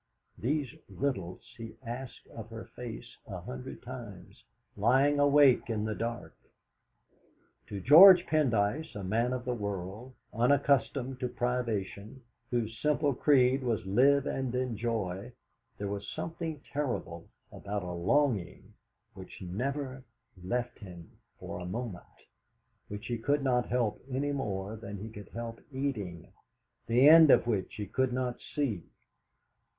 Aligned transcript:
These 0.39 0.73
riddles 0.89 1.43
he 1.59 1.75
asked 1.85 2.25
of 2.29 2.49
her 2.49 2.65
face 2.75 3.17
a 3.27 3.39
hundred 3.41 3.83
times, 3.83 4.43
lying 4.75 5.19
awake 5.19 5.69
in 5.69 5.85
the 5.85 5.93
dark. 5.93 6.35
To 7.67 7.79
George 7.79 8.25
Pendyce, 8.25 8.95
a 8.95 9.03
man 9.03 9.31
of 9.31 9.45
the 9.45 9.53
world, 9.53 10.15
unaccustomed 10.33 11.19
to 11.19 11.27
privation, 11.29 12.23
whose 12.49 12.79
simple 12.79 13.13
creed 13.13 13.61
was 13.61 13.85
"Live 13.85 14.25
and 14.25 14.55
enjoy," 14.55 15.33
there 15.77 15.87
was 15.87 16.07
something 16.07 16.61
terrible 16.73 17.27
about 17.51 17.83
a 17.83 17.91
longing 17.91 18.73
which 19.13 19.39
never 19.39 20.03
left 20.43 20.79
him 20.79 21.11
for 21.37 21.59
a 21.59 21.65
moment, 21.67 22.05
which 22.87 23.05
he 23.05 23.19
could 23.19 23.43
not 23.43 23.67
help 23.69 24.03
any 24.09 24.31
more 24.31 24.75
than 24.75 24.97
he 24.97 25.09
could 25.11 25.29
help 25.29 25.61
eating, 25.71 26.33
the 26.87 27.07
end 27.07 27.29
of 27.29 27.45
which 27.45 27.75
he 27.75 27.85
could 27.85 28.11
not 28.11 28.39
see. 28.41 28.81